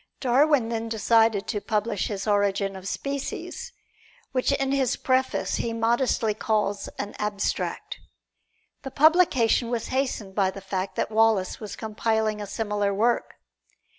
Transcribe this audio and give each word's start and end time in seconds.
Darwin 0.19 0.69
then 0.69 0.89
decided 0.89 1.45
to 1.45 1.61
publish 1.61 2.07
his 2.07 2.25
"Origin 2.25 2.75
of 2.75 2.87
Species," 2.87 3.71
which 4.31 4.51
in 4.53 4.71
his 4.71 4.95
preface 4.95 5.57
he 5.57 5.73
modestly 5.73 6.33
calls 6.33 6.87
an 6.97 7.13
"Abstract." 7.19 7.99
The 8.81 8.89
publication 8.89 9.69
was 9.69 9.89
hastened 9.89 10.33
by 10.33 10.49
the 10.49 10.59
fact 10.59 10.95
that 10.95 11.11
Wallace 11.11 11.59
was 11.59 11.75
compiling 11.75 12.41
a 12.41 12.47
similar 12.47 12.91
work. 12.91 13.35